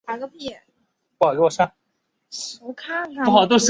[0.01, 0.27] 其情妇张琰为著名医学专家郑树森与李兰娟的
[3.55, 3.57] 儿媳。